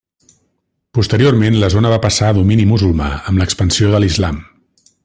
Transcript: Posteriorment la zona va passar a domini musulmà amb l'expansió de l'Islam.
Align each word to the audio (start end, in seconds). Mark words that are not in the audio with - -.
Posteriorment 0.99 1.59
la 1.63 1.69
zona 1.75 1.91
va 1.93 2.01
passar 2.07 2.31
a 2.31 2.35
domini 2.39 2.67
musulmà 2.73 3.13
amb 3.19 3.43
l'expansió 3.45 3.93
de 3.95 4.03
l'Islam. 4.05 4.43